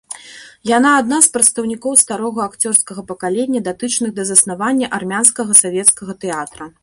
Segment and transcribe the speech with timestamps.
[0.77, 6.65] Яна адна з прадстаўнікоў старога акцёрскага пакалення, датычных да заснавання армянскага савецкага тэатра.